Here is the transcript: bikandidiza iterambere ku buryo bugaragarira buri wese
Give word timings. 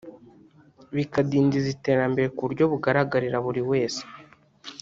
bikandidiza 0.95 1.67
iterambere 1.75 2.27
ku 2.35 2.41
buryo 2.45 2.63
bugaragarira 2.71 3.37
buri 3.45 3.61
wese 3.69 4.01